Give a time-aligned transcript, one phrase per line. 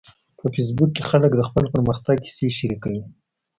[0.37, 3.01] په فېسبوک کې خلک د خپل پرمختګ کیسې شریکوي